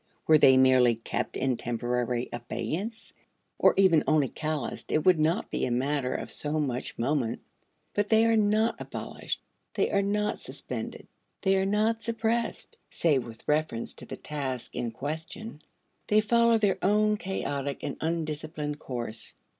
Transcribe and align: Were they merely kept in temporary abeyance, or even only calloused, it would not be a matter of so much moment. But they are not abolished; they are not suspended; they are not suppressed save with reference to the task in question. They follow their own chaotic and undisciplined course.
Were 0.25 0.39
they 0.39 0.57
merely 0.57 0.95
kept 0.95 1.37
in 1.37 1.57
temporary 1.57 2.27
abeyance, 2.33 3.13
or 3.59 3.75
even 3.77 4.03
only 4.07 4.29
calloused, 4.29 4.91
it 4.91 5.05
would 5.05 5.19
not 5.19 5.51
be 5.51 5.63
a 5.63 5.69
matter 5.69 6.11
of 6.15 6.31
so 6.31 6.59
much 6.59 6.97
moment. 6.97 7.41
But 7.93 8.09
they 8.09 8.25
are 8.25 8.35
not 8.35 8.81
abolished; 8.81 9.43
they 9.75 9.91
are 9.91 10.01
not 10.01 10.39
suspended; 10.39 11.07
they 11.43 11.55
are 11.59 11.67
not 11.67 12.01
suppressed 12.01 12.77
save 12.89 13.27
with 13.27 13.47
reference 13.47 13.93
to 13.93 14.07
the 14.07 14.17
task 14.17 14.75
in 14.75 14.89
question. 14.89 15.61
They 16.07 16.19
follow 16.21 16.57
their 16.57 16.79
own 16.81 17.15
chaotic 17.17 17.83
and 17.83 17.95
undisciplined 18.01 18.79
course. 18.79 19.35